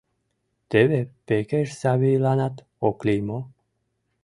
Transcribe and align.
Теве 0.69 0.99
Пекеш 1.27 1.69
Савийланат 1.81 2.55
ок 2.87 2.97
лий 3.05 3.21
мо? 3.27 3.39